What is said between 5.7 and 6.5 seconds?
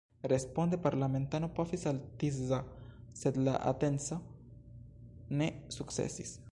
sukcesis.